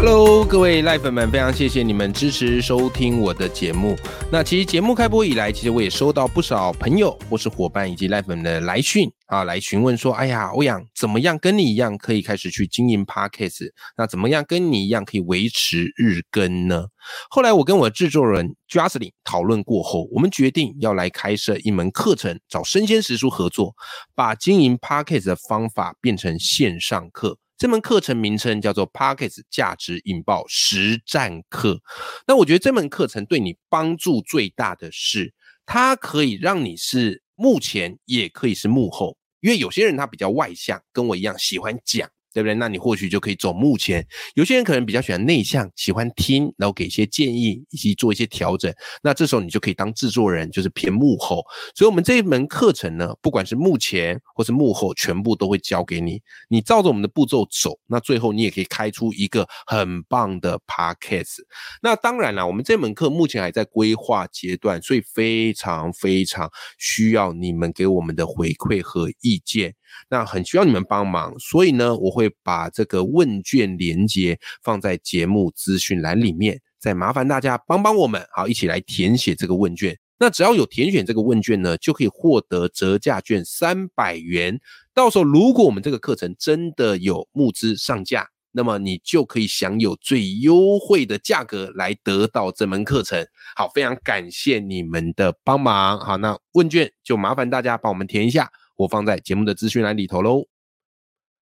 [0.00, 3.96] Hello，各位赖粉们，非常谢谢你们支持收听我的节目。
[4.30, 13.72] 那其实节目开播以来，其实我也收到不少朋友或是伙伴以及赖粉的来讯啊，来询问说：“哎呀，欧阳怎么样跟你一样可以开始去经营 Podcast？
[13.96, 16.86] 那怎么样跟你一样可以维持日更呢？”
[17.28, 23.74] 后来我跟我制作人 Justin 讨论过后，我们决定要来开设一门课程，找生鲜食书合作，
[24.14, 27.38] 把经营 Podcast 的方法变成线上课。
[27.58, 31.80] 这门课程名称叫做 p a c k e t 价值引爆实战课。
[32.24, 35.34] 那我觉得这门课程对你帮助最大的是，
[35.66, 42.08] 它可以让你是目前，也可以是幕后，因为有些人他比较外向，跟我一样喜欢讲。
[42.38, 42.54] 对不对？
[42.54, 44.06] 那你或许就可以走目前。
[44.34, 48.72] 有些人可能比较喜欢内向，喜欢听，然后给一些建议，以及做一些调整。
[49.02, 51.44] 那这时候你就可以当制作人，就是偏幕后。
[51.74, 56.22] 所以，我们这一门课程呢，不管是幕前或是幕后，全部都会教给你。
[56.48, 61.38] 你照着我们的步骤走，那最后你也可以开出一个很棒的 podcast。
[61.82, 66.48] 那当然了，我们这门课目前还在规划阶段，所以非常非常
[66.78, 69.74] 需要你们给我们的回馈和意见。
[70.08, 79.98] 那很需要你们帮忙，所以呢，我会把这个问卷连接放在节目资讯栏里面，再麻烦大家帮帮我们，好，一起来填写这个问卷。
[80.20, 84.58] 那只要有填选这个问卷呢，就可以获得折价券三百元。
[84.92, 93.24] 到时候如果我们这个课程真的有募资上架，那么你就可以享有最优惠的价格来得到这门课程。
[93.54, 96.00] 好，非常感谢你们的帮忙。
[96.00, 98.50] 好，那问卷就麻烦大家帮我们填一下。
[98.78, 100.46] 我放在节目的资讯栏里头喽。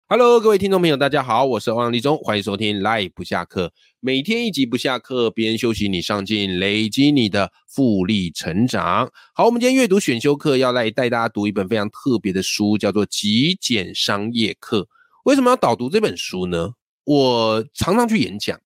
[0.07, 9.11] Hello，各位听众朋友，大家好，我是欧阳立中，欢迎收听 Live 不下课，每天一集不下课，边休息你上进，累积你的复利成长。
[9.33, 14.81] 好，我们今天阅读选修课要来带大家读一本非常特别的书，叫做《极简商业课》。
[15.23, 16.75] 为什么要导读这本书呢？
[17.05, 18.61] 我常常去演讲，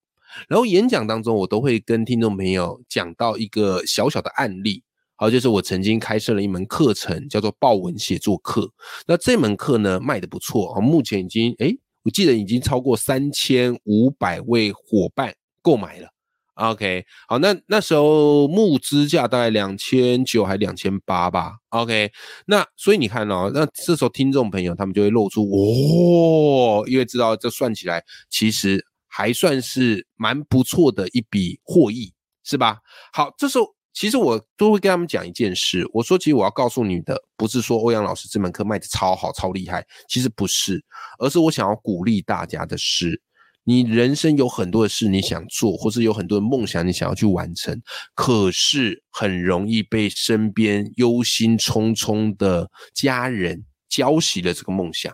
[0.46, 4.82] 然后演讲当中我都会跟听众朋友讲到一个小小的案例。
[5.20, 8.70] 好，就是我曾经开设了一门课程，叫做报文写作课。
[9.04, 11.74] 那这门课呢，卖的不错啊，目前已经哎，
[12.04, 16.08] 我记得已经超过三千五百位伙伴购买了。
[16.54, 21.54] OK，好，那那时候募资价大概两千九还两千八吧。
[21.70, 22.12] OK，
[22.46, 32.12] 那所以你看哦，那这时候听众朋友他们就会露出哦，因为知道这算起来其实还算是蛮不错的一笔获益，
[32.44, 32.78] 是吧？
[33.12, 33.77] 好，这时候。
[33.98, 40.80] 其实我都会跟他们讲一件事，我说，其实我要告诉你的，不是说欧阳老师这门课卖的超好、超厉害，其实不是，
[41.18, 43.20] 而是我想要鼓励大家的是，
[43.64, 47.76] 你人生有很多的事你想做，或是有很多的梦想你想要去完成，
[48.14, 55.12] 可是很容易被身边忧心忡忡的家人浇熄了这个梦想。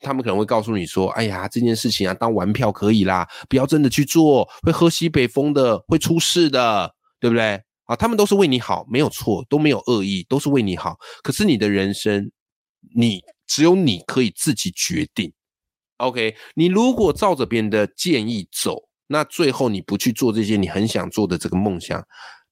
[0.00, 10.96] 他们可能会告诉你说：“哎呀，这件事情啊，当玩票可以啦，不要真的去做，会喝西北风的，会出事的，对不对？”啊，他们都是为你好，没有错，都没有恶意，都是为你好。
[11.22, 12.30] 可是你的人生，
[12.94, 15.32] 你只有你可以自己决定。
[15.98, 22.02] OK，你如果照着别人的建议走，那最后你不去做这些你很想做的这个梦想，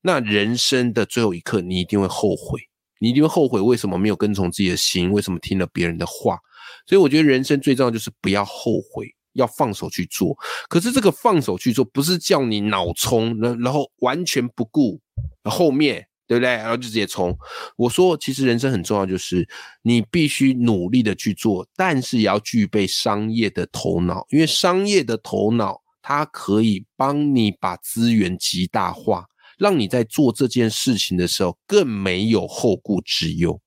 [0.03, 2.61] 那人生的最后一刻，你一定会后悔，
[3.01, 6.39] 你一定会后悔为什么没有跟从自己的心，为什么听了别人的话。
[6.87, 9.15] 所以我觉得人生最重要就是不要后悔。
[9.35, 10.37] 要放手去做，
[10.69, 15.01] 可是这个放手去做，不是叫你脑冲，然然后完全不顾
[15.45, 16.51] 后面，对不对？
[16.51, 17.37] 然后就直接冲。
[17.77, 19.49] 我说，其实人生很重要，就是
[19.83, 29.27] 你必须努力的去做，但是也要具备商业的头脑，因为商业的头脑，它可以帮你把资源极大化，
[29.59, 33.61] 让你在做这件事情的时候更没有后顾之忧。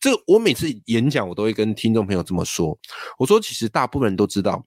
[0.00, 2.78] 这我每次演讲，我都会跟听众朋友这么说。
[3.18, 4.64] 我说，其实大部分人都知道。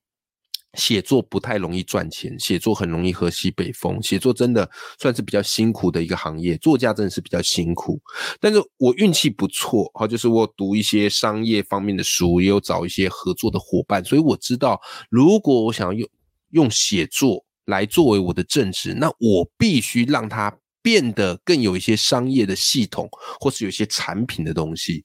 [0.78, 4.02] 写作不太容易赚钱，写作很容易喝西北风。
[4.02, 4.70] 写作真的
[5.00, 8.00] 算是比较辛苦的一个行业，作家真的是比较辛苦。
[8.40, 14.80] 但是我运气不错，哈，就是我读一些商业方面的书，也有找一些合作的伙伴，所以我知道，
[15.10, 16.08] 如果我想要用
[16.52, 23.10] 用写作来作为我的正职，那我必须让它变得更有一些商业的系统，
[23.40, 25.04] 或是有一些产品的东西。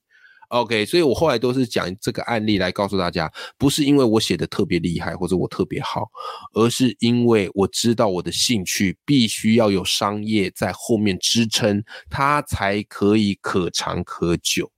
[0.52, 6.06] OK，所以我后来都是讲这个案例来告诉大家，不是因为我写的特别厉害或者我特别好，
[6.52, 14.70] 而是因为我知道我的兴趣必须要有商业在后面支撑，它才可以可长可久，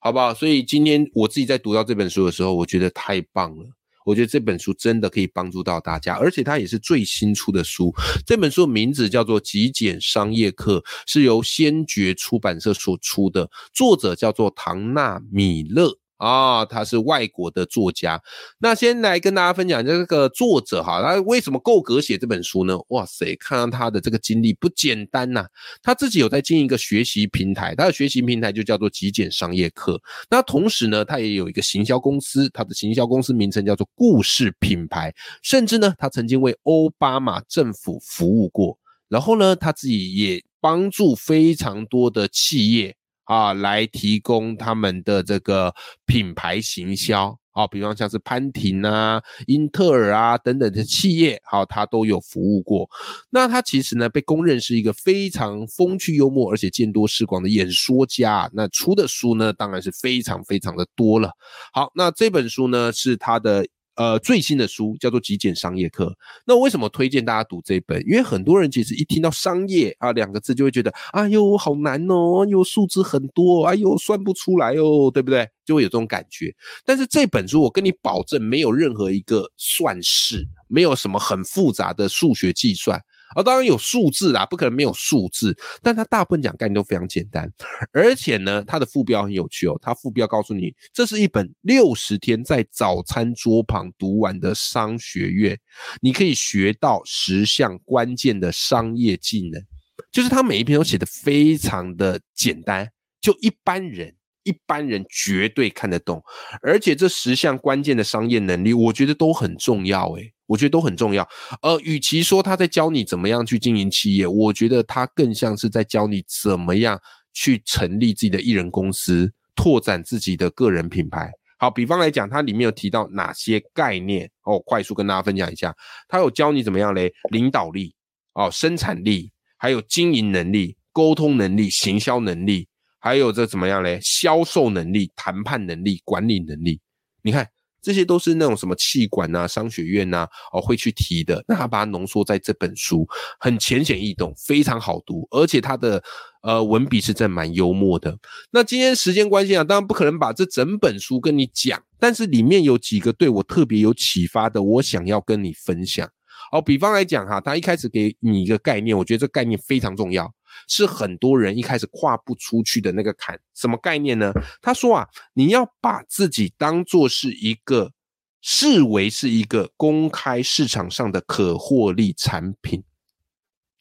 [0.00, 0.34] 好不好？
[0.34, 3.64] 所以今天我自己在读到这本书的时候，我觉得太棒了。
[4.04, 7.94] 我觉得这本书真的可以帮助到大家，而且它也是最新出的书。
[8.26, 16.01] 这本书名字叫做《极简商业课》，是由先觉出版社所出的，作者叫做唐纳米勒。
[16.22, 18.22] 啊，他是外国的作家。
[18.58, 22.78] 那先来跟大家分享这个作者哈，他为什么够格写这本书呢？
[22.90, 25.44] 哇塞，看到他的这个经历不简单呐。
[25.82, 30.00] 他自己有在经营一个学习平台，他的学习平台就叫做极简商业课。
[30.30, 35.12] 那同时呢，他也有一个行销公司，他的行销公司名称叫做故事品牌。
[35.42, 38.78] 甚至呢，他曾经为奥巴马政府服务过。
[39.08, 42.94] 然后呢，他自己也帮助非常多的企业。
[43.32, 45.74] 啊，来提供他们的这个
[46.04, 52.86] 品牌行销啊，比方像是潘婷啊、英特尔啊等等的企业，好，他都有服务过。
[53.30, 58.50] 那他其实呢，被公认是一个非常风趣幽默，而且见多识广的演说家。
[58.52, 61.30] 那出的书呢，当然是非常非常的多了。
[61.72, 63.66] 好，那这本书呢，是他的。
[63.94, 66.06] 呃，最新的书叫做《极简商业课》。
[66.46, 68.02] 那我为什么推荐大家读这本？
[68.06, 75.46] 因为很多人其实一听到“商业”啊两个字，就会觉得哎呦好难哦，又数字很多，哎呦算不出来哦，对不对？
[75.64, 76.54] 就会有这种感觉。
[76.84, 83.00] 但是这本书，我跟你保证，没有任何一个算式，没有什么很复杂的数学计算。
[83.34, 87.50] 啊，当然有数字啦，不可能没有数字，但它大部分讲概念都非常简单，
[87.92, 89.78] 而且呢，它的副标很有趣哦。
[89.82, 95.58] 它副标告诉你，这是一本六十天在早餐桌旁读完的商学院，
[96.00, 99.62] 你可以学到十项关键的商业技能。
[100.10, 102.88] 就是它每一篇都写的非常的简单，
[103.20, 106.22] 就一般人一般人绝对看得懂，
[106.62, 110.31] 而且这十项关键的商业能力，我觉得都很重要诶。
[110.52, 111.26] 我觉得都很重要。
[111.62, 117.00] 呃，与其说他在教你怎么样去经营企业，我觉得他更像是在教你怎么样
[117.32, 121.32] 去成立自己的艺人公司，拓展自己的个人品牌。
[121.56, 124.58] 好，比方来讲，它里面有提到哪些概念哦？
[124.66, 125.74] 快速跟大家分享一下。
[126.06, 127.10] 他有教你怎么样嘞？
[127.30, 127.94] 领导力
[128.34, 132.68] 哦，生产力，还有经营能力、沟通能力、行销能力，
[132.98, 133.98] 还有这怎么样嘞？
[134.02, 136.78] 销售能力、谈判能力、管理能力。
[137.22, 137.48] 你看。
[137.82, 141.44] 这些都是那种什么气管呐、商学院呐，哦会去提的。
[141.48, 143.06] 那他把它浓缩在这本书，
[143.40, 146.02] 很浅显易懂，非常好读，而且他的
[146.42, 148.16] 呃文笔是真蛮幽默的。
[148.52, 156.08] 那今天时间关系啊，当然不可能把这整本书跟你讲，但是里面有几个对我特别有启发的，我想要跟你分享。
[156.50, 160.32] 好，比方来讲哈，他一开始给你一个概念，我觉得这概念非常重要。
[160.68, 164.32] 是很多人一开始跨不出去的那个坎，什么概念呢？
[164.60, 167.92] 他说啊，你要把自己当做是一个
[168.40, 172.82] 视为是一个公开市场上的可获利产品，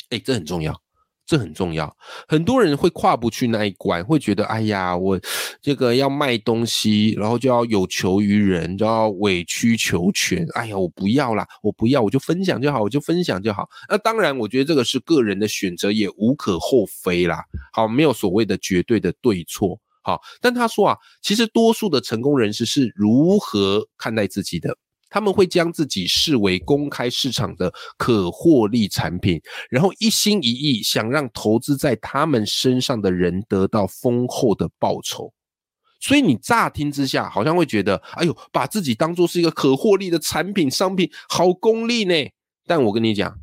[0.10, 0.82] 哎，这很重要。
[1.32, 1.96] 这很重要，
[2.28, 5.18] 很多人会跨不去那一关，会觉得哎呀，我
[5.62, 10.46] 这个要卖东西，然后就要有求于人，就要委曲求全。
[10.56, 13.66] 哎呀，我不要啦，我不要，我就分享就好，我就分享就好。
[13.88, 17.46] 那当然，我觉得这个是个人的选择，也无可厚非啦。
[17.72, 19.80] 好，没有所谓的绝对的对错。
[20.04, 24.78] 好，但他说啊，其实多数的成功人士是如何看待自己的？
[25.12, 35.34] 他们会将自己视为公开市场的可获利产品，然后一心一意想让投资在他们身上的人得到丰厚的报酬。
[36.00, 42.16] 所以你乍听之下好像会觉得，哎呦，把自己当做是一个可获利的产品商品，好功利呢。
[42.66, 43.38] 但我跟你讲，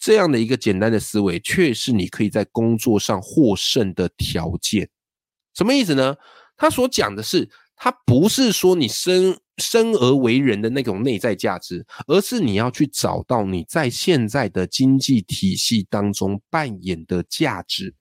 [0.00, 4.90] 这样的一个简单的思维，却是你可以在工作上获胜的条件。
[5.54, 6.16] 什么意思呢？
[6.56, 9.38] 他所讲的是，他不是说你生。
[9.62, 17.94] 生而为人的那种内在价值，而是你要去找到你在现在的经济体系当中扮演的价值，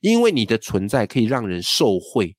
[0.00, 2.36] 因为你的存在可以让人受惠，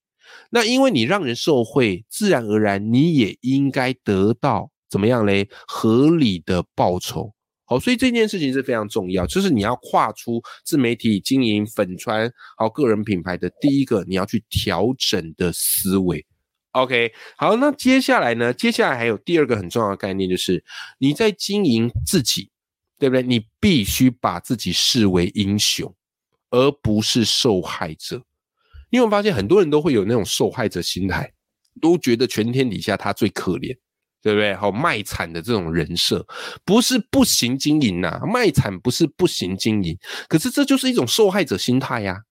[0.50, 5.50] 那因为你让人受惠，自然而然你也应该得到怎么样嘞？
[5.68, 7.34] 合理的报酬。
[7.66, 16.26] 好，所以这件事情是非常重要，就是你要跨出自媒体经营粉川好个人品牌的第一个你要去调整的思维。
[16.84, 18.54] OK，好，那接下来呢？
[18.54, 20.64] 接下来还有第二个很重要的概念，就是
[20.98, 22.50] 你在经营自己，
[22.98, 23.24] 对不对？
[23.24, 25.94] 你必须把自己视为英雄，
[26.50, 28.22] 而不是受害者。
[28.92, 31.32] 你有发现很多人都会有那种受害者心态，
[31.82, 33.78] 都觉得全天底下他最可怜，
[34.22, 34.56] 对不对？
[34.56, 36.26] 好卖惨的这种人设，
[36.66, 42.24] 不是不行经营呐，卖惨不是不行经营，可是这就是一种受害者心态呀，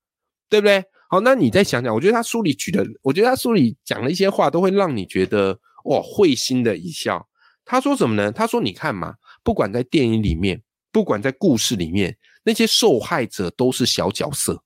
[0.48, 0.84] 对不对？
[1.08, 7.26] 好，那你再想想，我觉得他书里举的，我觉得他书里讲的一些话，都会让你觉得哇，会心的一笑。
[7.64, 8.30] 他说什么呢？
[8.30, 10.62] 他说：“你看嘛，不管在电影里面，
[10.92, 14.62] 不管在故事里面，那些受害者都是小角色，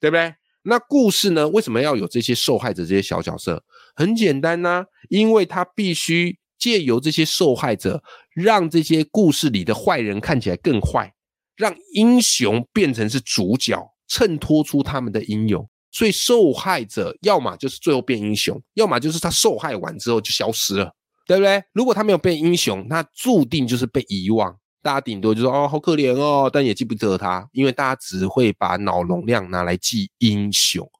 [0.00, 0.34] 对不对？
[0.62, 3.64] 那故事呢，为什么要有这些受害者这些小角色？
[3.94, 8.02] 很简单呐，因为他必须借由这些受害者，
[8.34, 11.12] 让这些故事里的坏人看起来更坏，
[11.56, 15.68] 让英雄变成是主角，衬托出他们的英勇。
[15.92, 20.92] 所以受害者要么就是最后变英雄，要么就是他受害完之后就消失了，
[21.26, 21.62] 对不对？
[21.72, 24.58] 如果他没有变英雄，那注定就是被遗忘。
[24.82, 30.90] 大家顶多就说哦，好可怜哦，但也记不得他，因为大家只会把脑容量拿来记英雄。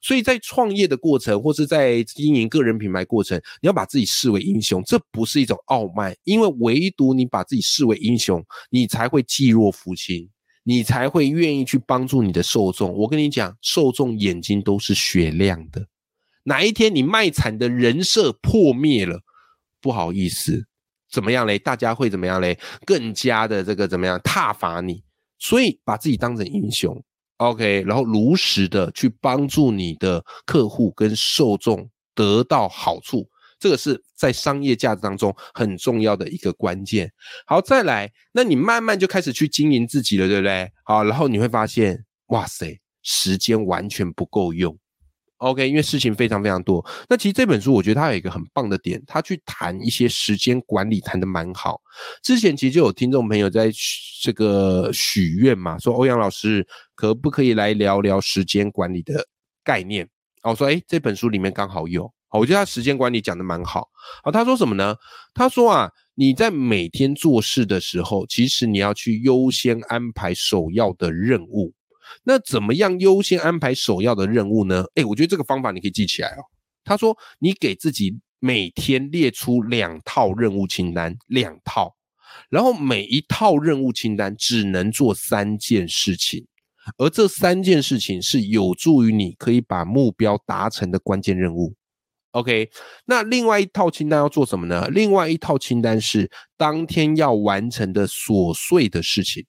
[0.00, 10.26] 所以在创业的过程，或是在经营个人品牌过程，你要把自己视为英雄，这不是一种傲慢，因为唯独你把自己视为英雄，你才会济弱扶倾。
[10.68, 12.92] 你才会愿意去帮助你的受众。
[12.92, 15.86] 我跟你讲，受众眼睛都是雪亮的。
[16.42, 19.22] 哪一天你卖惨的人设破灭了，
[19.80, 20.66] 不好意思，
[21.10, 21.58] 怎么样嘞？
[21.58, 22.58] 大家会怎么样嘞？
[22.84, 25.02] 更加的这个怎么样挞伐你？
[25.38, 27.02] 所以把自己当成英雄
[27.38, 33.26] ，OK，然后如实的去帮助你的客户跟受众得到好处。
[33.58, 37.10] 这个是在商业价值当中很重要的一个关键。
[37.46, 40.70] 好，再来，那你慢慢就开始去经营自己了，对不对？
[40.84, 44.76] 好，然后你会发现，哇塞，时间完全不够用。
[45.38, 46.84] OK，因为事情非常非常多。
[47.08, 51.80] 那其实这本书我觉得它有一个很棒的点，它去谈一些时间管理，谈的蛮好。
[52.24, 53.70] 之前其实就有听众朋友在
[54.20, 59.24] 这个许愿嘛，说欧阳老师可不可以来聊聊时间管理的
[59.62, 60.08] 概念？
[60.42, 62.12] 我说，哎，这本书里面刚好有。
[62.28, 63.88] 好，我觉得他时间管理讲的蛮好。
[64.22, 64.94] 好，他说什么呢？
[65.32, 71.72] 他说啊，你在每天做事的时候，其实你要去优先安排首要的任务。
[72.24, 74.84] 那怎么样优先安排首要的任务呢？
[74.94, 76.44] 诶，我觉得这个方法你可以记起来哦。
[76.84, 81.94] 他说，你给自己每天列出两套任务清单，两套，
[82.48, 86.46] 然后每一套任务清单只能做三件事情，
[86.96, 91.74] 而这三件事情是有助于你可以把目标达成的关键任务。
[92.38, 92.70] OK，
[93.06, 94.86] 那另外一套清单要做什么呢？
[94.92, 99.44] 另外一套清单是当天要完成的琐碎的事情。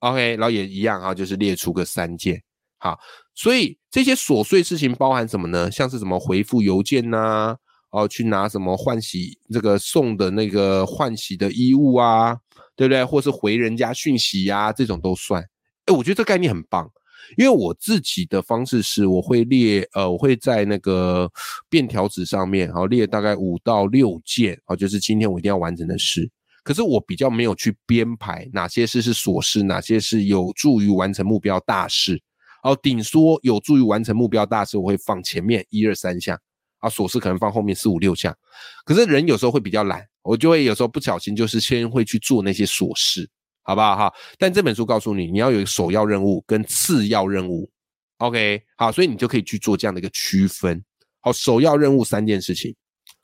[0.00, 2.42] OK，然后也一样啊，就是列出个三件。
[2.78, 2.98] 好，
[3.36, 5.70] 所以这些琐碎事情包含什么呢？
[5.70, 7.56] 像是什么回复邮件呐，
[7.90, 12.36] 哦，去拿什么换洗这个送的那个换洗的衣物啊，
[12.74, 13.04] 对不对？
[13.04, 15.40] 或是回人家讯息呀，这种都算。
[15.86, 16.90] 哎，我觉得这概念很棒。
[17.36, 21.30] 因为我自己的方式是，我会列，呃，我会在那个
[21.68, 26.30] 便条纸上面，然后列大概五到六件，啊，就是今天我一定要完成的事。
[26.62, 32.22] 可是我比较没有去编排哪些事是琐事，哪些是有助于完成目标大事。
[32.62, 36.38] 哦，顶说有助于完成目标大事，我会放前面一二三项，
[36.80, 38.36] 啊，琐事可能放后面四五六项。
[38.84, 43.30] 可是人有时候会比较懒，我就会有时候不小心就是先会去做那些琐事。
[43.62, 44.12] 好不好哈？
[44.38, 47.70] 但这本书告诉你，你要有首要任务跟次要任务
[48.18, 48.62] ，OK？
[48.76, 50.82] 好，所以你就可以去做这样的一个区分。
[51.20, 52.74] 好，首要任务三件事情，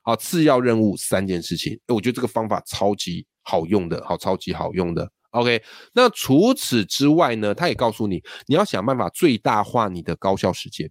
[0.02, 1.76] 好，次要任务三件事情。
[1.88, 5.10] 我觉得这个方法超级好用的，好，超级好用的。
[5.30, 5.60] OK？
[5.94, 7.54] 那除此之外呢？
[7.54, 10.88] 他也告诉你，你要想办法最大化你的高效时间，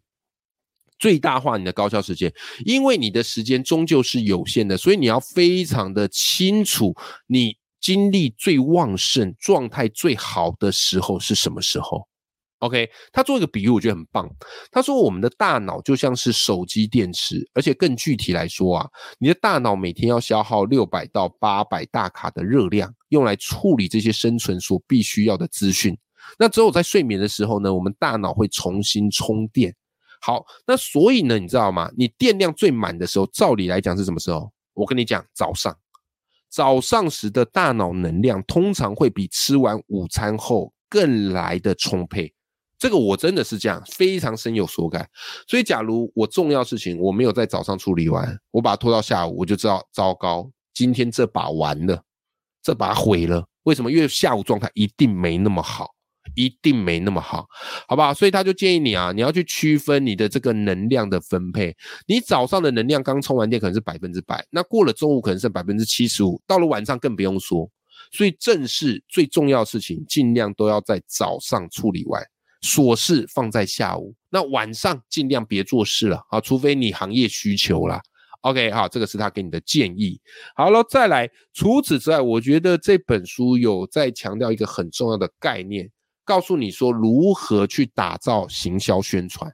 [0.97, 2.33] 最大化你的高效时间，
[2.65, 6.93] 因为你的时间终究是有限的，所以你要非常的清楚
[7.27, 7.55] 你。
[7.85, 12.03] 精力最旺盛、状态最好的时候是什么时候
[12.57, 14.27] ？OK，他做一个比喻，我觉得很棒。
[14.71, 18.89] 他说，我们的大脑就像是手机电池，而且更具体来说啊，
[19.19, 25.95] 你的大脑每天要消耗六百到八百大卡的热量，用来处理这些生存所必须要的资讯。
[26.39, 29.71] 那只有在睡眠的时候呢，我们大脑会重新充电。
[30.21, 31.91] 好，那所以呢，你知道吗？
[31.95, 34.51] 你电量最满的时候，照理来讲是什么时候？
[34.73, 35.77] 我跟你讲，早上。
[36.55, 42.33] 早上时的大脑能量通常会比吃完午餐后更来的充沛，
[42.79, 45.05] 这个我真的是这样，非常深有所感。
[45.49, 52.01] 所以，假如我重要事情我没有在早上处理完，我把它拖到下午，我就知道糟糕，今天这把完了，
[52.63, 53.45] 这把毁了。
[53.63, 53.91] 为什么？
[53.91, 55.94] 因为下午状态一定没那么好。
[56.35, 57.45] 一定没那么好，
[57.87, 58.13] 好不好？
[58.13, 61.75] 所以他就建议你啊，你要去区分你的这个能量的分配。
[62.05, 67.69] 你早上的能量刚充完电可能是百分之百，那过了中午可能剩百分之七十五，到了晚上更不用说。
[68.11, 72.23] 所以正事最重要的事情，尽量都要在早上处理完，
[72.61, 74.13] 琐事放在下午。
[74.29, 78.01] 那晚上尽量别做事了啊，除非你行业需求啦。
[78.41, 80.21] OK，好，这个是他给你的建议。
[80.55, 85.89] 好了，再来，除此之外，我觉得这本书有在强调一个很重要的概念。
[86.25, 89.53] 告诉你说如何去打造行销宣传，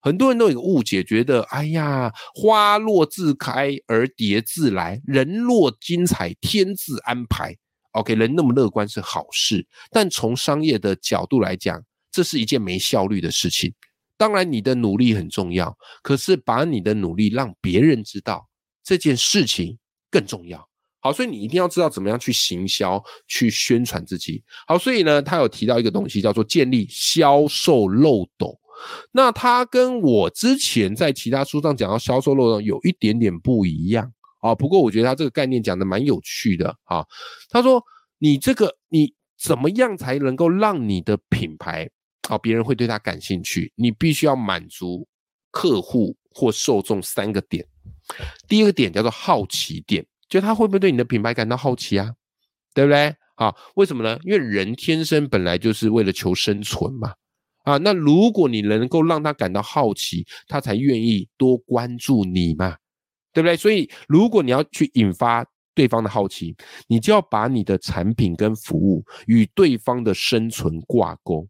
[0.00, 7.56] 很多人都有个误解，觉得哎呀，花落自开而蝶自来，人若精彩天自安排。
[7.92, 13.74] OK，人那么乐观是好事，但从商业的角度来讲，这是一件没效率的事情。
[14.16, 18.48] 当然，你的努力很重要，可是把你的努力让别人知道
[18.82, 19.78] 这件事情
[20.10, 20.68] 更重要。
[21.02, 24.40] 好，所以你一定要知道怎么样去行销、去宣传自己。
[24.68, 28.56] 好，所以呢，他有提到一个东西叫做建立销售漏斗。
[29.10, 34.54] 那他跟我之前在其他书上讲到销售漏斗有一点点不一样啊。
[34.54, 37.04] 不过我觉得他这个概念讲的蛮有趣的啊。
[37.50, 37.82] 他说
[38.18, 41.90] ：“你这个你怎么样才能够让你的品牌
[42.28, 43.72] 啊别人会对他感兴趣？
[43.74, 45.06] 你必须要满足
[45.50, 47.66] 客户或受众三个点。
[48.46, 52.10] 第一个点叫做好奇点。”就他会不会对你的品牌感到好奇啊？
[52.72, 53.14] 对不对？
[53.36, 54.18] 好，为什么呢？
[54.24, 57.12] 因为人天生本来就是为了求生存嘛。
[57.64, 62.78] 啊，那如果你能够让他感到好奇，他才愿意多关注你嘛，
[63.34, 63.54] 对不对？
[63.54, 71.46] 所以，如果你要去引发对方的好奇，你就要把你的产品跟服务与对方的生存挂钩。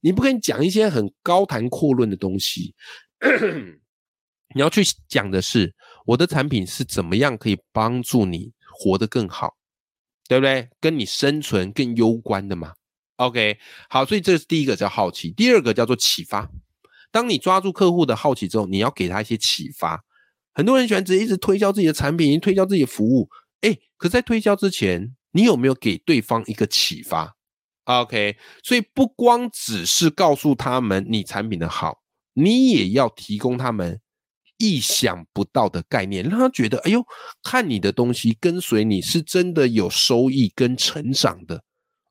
[0.00, 2.74] 你不可以讲一些很高谈阔论的东西。
[4.54, 5.74] 你要去讲的是
[6.06, 9.56] 我的产品是怎么样可以帮助你活得更好，
[10.28, 10.68] 对不对？
[10.80, 12.72] 跟你生存更攸关的嘛。
[13.16, 16.50] OK，好，所以这是第一个叫好奇，第二个叫做启发。
[17.10, 20.02] 当你抓住客户的好奇之后，你要给他一些启发。
[20.52, 23.30] 很多人喜欢直接一直推销自己的产品，推销自己的服务。
[23.60, 27.36] 哎，可在推销之前，你有没有给对方一个启发
[27.84, 32.02] ？OK，所以不光只是告诉他们你产品的好，
[32.34, 34.00] 你也要提供他们。
[34.62, 37.04] 意想不到的概念，让他觉得，哎呦，
[37.42, 41.60] 看你的东西，跟随你是真的有收益跟成长的。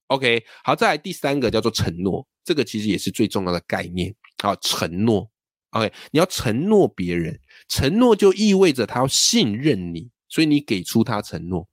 [0.08, 4.14] OK，好，再来第三个叫做承诺，这个其实也是最重要的概念。
[4.44, 5.32] 好，承诺
[5.70, 7.40] ，OK，你要承诺别人，
[7.70, 11.66] 承诺就意味着他要信任你，所以你给出他承诺，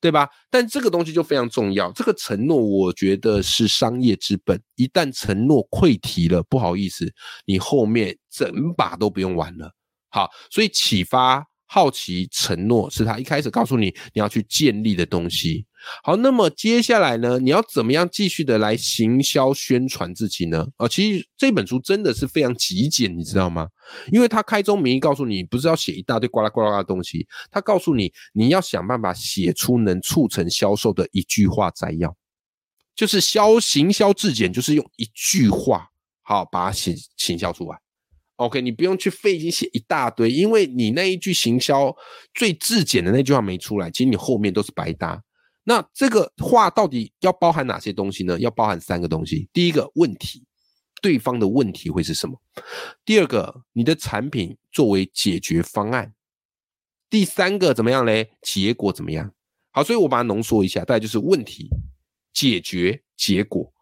[0.00, 0.26] 对吧？
[0.50, 7.12] 但这个东西就非常重要，这个承诺我觉得是商业之本，一旦承诺溃堤了，不好意思，
[7.44, 9.70] 你后面整把都不用玩了。
[10.12, 15.66] 好，所以启发、好奇、承诺是他一开始告诉你你要去建立的东西。
[16.04, 20.64] 好，那么接下来呢，你要怎么样继续的来行销宣传自己呢？
[20.76, 23.66] 啊，其实这本书真的是非常极简，你知道吗？
[24.12, 32.14] 因为他开宗明义告诉你，不是要写一大堆呱啦呱啦的东西，他告诉你你要想办法写出能促成销售的一句话摘要，
[32.94, 35.88] 就是销行销质简，就是用一句话
[36.22, 37.78] 好把它写行销出来。
[38.44, 41.94] OK，你不用去费劲写一大堆，因为你那一句行销
[42.34, 45.22] 最质简的那句话没出来，其实你后面都是白搭。
[45.64, 48.38] 那这个话到底要包含哪些东西呢？
[48.40, 50.44] 要包含三个东西：第一个问题，
[51.00, 52.34] 对方的问题会是什么；
[53.04, 56.12] 第二个，你的产品作为解决方案；
[57.08, 58.32] 第三个怎么样嘞？
[58.42, 59.32] 结果怎么样？
[59.70, 61.68] 好，所以我把它浓缩一下，大概就是问题、
[62.32, 63.72] 解决、结果。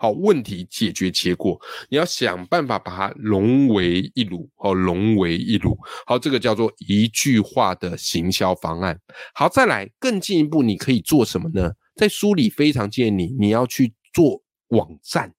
[0.00, 5.76] 好，问题解决结果，你要想办法把它融为一炉，哦，融为一炉。
[6.06, 8.96] 好，这个叫做一句话的行销方案。
[9.34, 11.72] 好，再来更进一步，你可以做什么呢？
[11.96, 15.34] 在书里非常建议你，你要去做网站。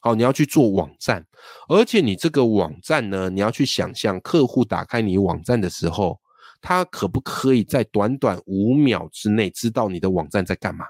[0.00, 1.26] 好，你要去做网站，
[1.68, 6.20] 而且你这个网站呢，你要去想象客户打开你网站的时候，
[6.60, 10.84] 他可不可以在短短五秒之内知道你的网站在干嘛？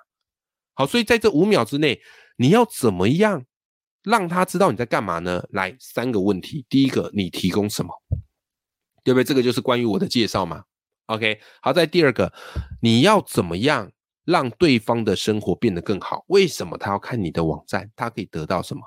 [0.74, 1.98] 好，所以在这五秒之内。
[2.36, 3.44] 你要怎么样
[4.02, 5.44] 让他知道你在干嘛呢？
[5.50, 7.90] 来三个问题，第一个，你提供什么，
[9.02, 9.24] 对不对？
[9.24, 10.64] 这个就是关于我的介绍嘛。
[11.06, 12.32] OK，好，在第二个，
[12.80, 13.90] 你要怎么样
[14.24, 16.24] 让对方的生活变得更好？
[16.28, 17.90] 为什么他要看你的网站？
[17.94, 18.82] 他可以得到什么？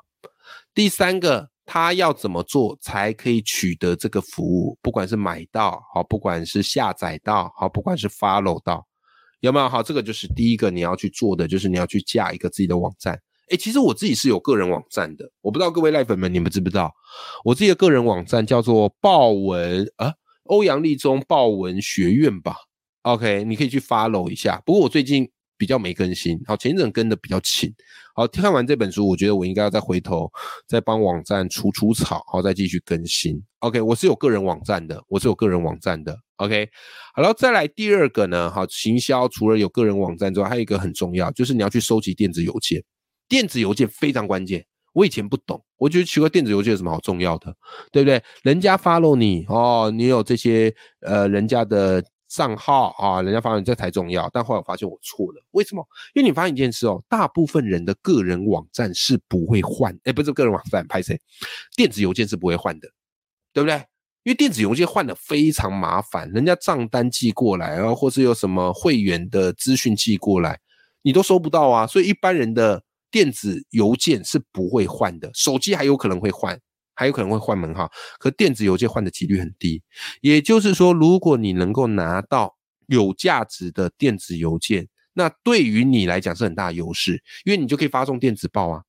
[0.73, 4.77] 第三个，他要怎么做才可以取得这个服务？
[4.81, 8.87] 不管是买到好，不管是下载到好，不管是 follow 到，
[9.39, 9.67] 有没有？
[9.67, 13.19] 好，这个就是第一个你要去做的，就是你要去架一个自己的网站。
[13.49, 16.93] 哎，其实我自己是有个人网站的，我不知道各位赖粉们你们知不知道？
[17.45, 22.55] 我自己的个人网站叫做豹文啊，欧阳立中豹文学院吧。
[23.03, 24.61] OK，你可以去 follow 一下。
[24.65, 27.73] 不过我最近比较没更新，好，前一阵跟的比较勤。
[28.13, 30.29] 好，看完这本书，我觉得我应该要再回头
[30.67, 33.41] 再帮网站除除草，好，再继续更新。
[33.59, 36.17] OK，我是有个人网站的，我是有个人网站的。
[36.35, 36.67] OK，
[37.15, 42.83] 好了，再来第二个呢，好，行销除了有个人网站之外，还有一个很重要，就是你要去收集电子邮件。
[43.27, 47.53] 电子邮件非常关键，我以前不懂，我觉得奇怪，电子邮件有什么好重要的，
[47.91, 48.23] 对不对？
[48.43, 54.29] 人家 follow 你哦，你有这些呃人家的账号啊，人家 follow 你这才重要。
[54.33, 55.85] 但后来我发现我错了，为什么？
[56.13, 61.19] 因为你发现一件事哦，大部分人的个人网站是不会换，哎，不是个人网站，拍谁？
[61.75, 62.87] 电子邮件是不会换的，
[63.53, 63.75] 对不对？
[64.23, 70.59] 因为电子邮件换的非常麻烦，人家账单寄过来，然后或是有什么会员的资讯寄过来，
[71.01, 72.81] 你都收不到啊，所以一般人的。
[73.09, 76.59] 电子邮件是不会换的，手机还有可能会换，
[76.95, 77.89] 还有可能会换门号，
[78.19, 79.81] 可电子邮件换的几率很低。
[80.21, 82.55] 也就是说，如果你能够拿到
[82.87, 88.81] 有价值的电子邮件，那对于你来讲是很大优势，因为你就可以发送电子报啊，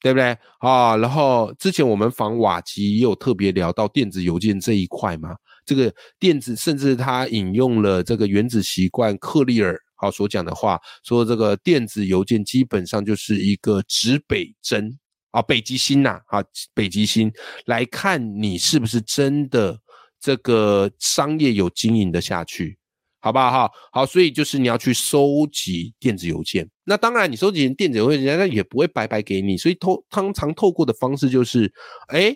[0.00, 0.96] 对不对啊？
[0.96, 14.98] 然后之前我们访瓦吉也有特别聊到电子邮件这一块嘛，这个电子甚至他引用了这个原子习惯克利尔好所讲的话，说这个电子邮件基本上就是一个指北针
[15.30, 17.30] 啊，北极星呐啊，北极星
[17.66, 19.78] 来看你是不是真的
[20.18, 22.78] 这个商业有经营的下去。
[23.22, 23.70] 好不好哈？
[23.92, 26.66] 好，所以就是你要去收集电子邮件。
[26.84, 29.58] 那当然，你收集电子邮件，人家也不会白白给你。
[29.58, 31.70] 所以透通常透过的方式就是，
[32.08, 32.34] 哎，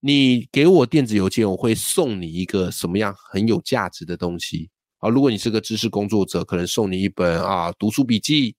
[0.00, 5.08] 你给我电子邮件，我会送你一个什么样很有价值的东西啊？
[5.08, 8.54] 如果你是个知识工作者，可能送你一本啊读书笔记，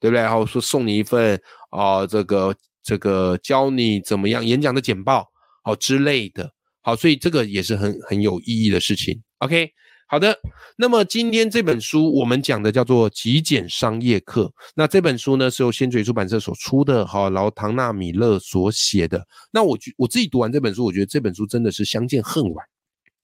[0.00, 0.22] 对不对？
[0.22, 5.26] 然后说送你一份啊这个这个教你怎么样演讲的简报，
[5.62, 6.52] 好之类的。
[6.82, 9.22] 好，所以这个也是很很有意义的事情。
[9.38, 9.70] OK。
[10.08, 10.38] 好的，
[10.78, 14.44] 那么今天这本书我们讲的叫做《极简商业课》。
[14.76, 19.26] 那这本书呢是由先嘴出版社所出的，好，然后唐纳米勒所写的。
[19.50, 22.64] 那我觉我自己读完这本书，我觉得这本书真的是相见恨晚。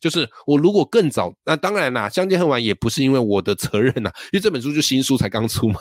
[0.03, 5.81] 就是我如果更早，那当然啦，相见恨晚也不是因为我的责任呐，因为这本书就新书才刚出嘛。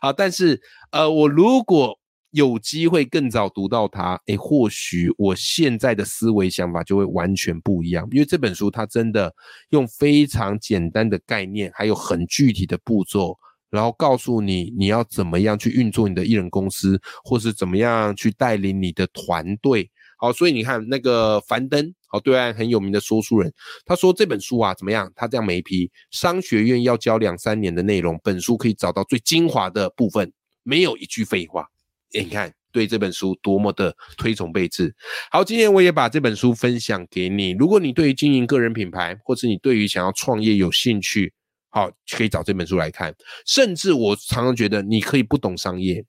[0.00, 1.96] 啊，但是呃，我如果
[2.32, 8.08] 有机会更早读到它，诶，或许我现在的思维想法就会完全不一样。
[8.10, 9.32] 因为这本书它真的
[9.68, 13.36] 用非常简单的概念，还有很具体的步骤，
[13.70, 19.88] 然后告诉你你要怎么样去运作你的艺人公司，或是怎么样去带领你的团队。
[20.20, 23.50] 好，所以你看那个樊登，好，对岸很有名的说书人，
[23.86, 25.10] 他说这本书啊怎么样？
[25.16, 30.30] 他这样每批商学院要教两三年的内容，本书可以找到最精华的部分，
[30.62, 31.66] 没有一句废话。
[32.12, 34.94] 你看，对这本书多么的推崇备至。
[35.30, 37.52] 好，今天我也把这本书分享给你。
[37.52, 41.32] 如果你对于经营个人品牌，或是你对于想要创业有兴趣，
[41.70, 43.14] 好，可以找这本书来看。
[43.46, 46.04] 甚至我常常觉得，你可以不懂商业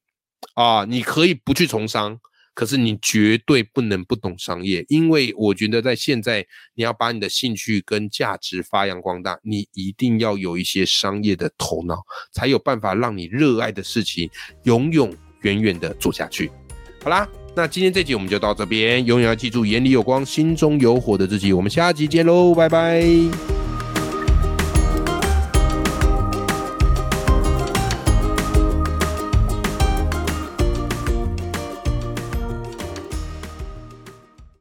[0.55, 2.19] 啊，你可以不去从商，
[2.61, 6.45] 可是你绝对不能不懂商业，因为我觉得在现在，
[6.75, 14.29] 你要把你的兴趣跟价值发扬光大，你一定要有一些商业的头脑，才有办法让你热爱的事情
[14.65, 15.11] 永远。
[15.41, 16.51] 远远的做下去，
[17.03, 23.60] 好啦，那今天这集我们就到这边，永远要记住眼里有光，心中有火的自己，我们下集见喽，拜拜。